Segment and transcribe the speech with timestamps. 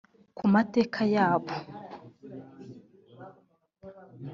[0.37, 1.51] ku mateka yabo